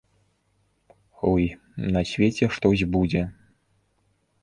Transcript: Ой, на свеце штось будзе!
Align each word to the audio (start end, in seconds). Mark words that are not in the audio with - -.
Ой, 1.33 1.43
на 1.93 2.01
свеце 2.15 2.51
штось 2.59 2.87
будзе! 2.97 3.21